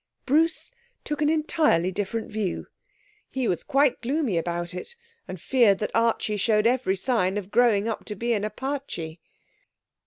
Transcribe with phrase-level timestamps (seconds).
[0.25, 0.73] Bruce
[1.03, 2.65] took an entirely different view.
[3.29, 4.95] He was quite gloomy about it
[5.27, 9.19] and feared that Archie showed every sign of growing up to be an Apache.